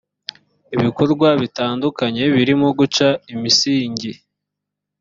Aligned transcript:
ibikorwa 0.75 1.27
bitandukanye 1.41 2.23
birimo 2.35 2.67
guca 2.79 3.07
imisingi 3.33 4.11